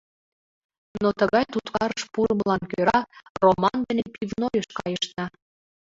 [1.01, 2.99] Но тыгай туткарыш пурымылан кӧра
[3.43, 5.25] Роман дене пивнойыш кайышна.